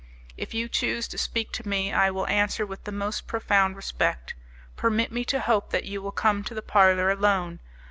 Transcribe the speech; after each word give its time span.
If 0.35 0.55
you 0.55 0.67
choose 0.67 1.07
to 1.09 1.17
speak 1.19 1.51
to 1.51 1.67
me, 1.69 1.93
I 1.93 2.09
will 2.09 2.25
answer 2.25 2.65
with 2.65 2.85
the 2.85 2.91
most 2.91 3.27
profound 3.27 3.75
respect. 3.75 4.33
Permit 4.75 5.11
me 5.11 5.23
to 5.25 5.39
hope 5.39 5.69
that 5.69 5.85
you 5.85 6.01
will 6.01 6.11
come 6.11 6.43
to 6.45 6.55
the 6.55 6.63
parlour 6.63 7.11
alone. 7.11 7.59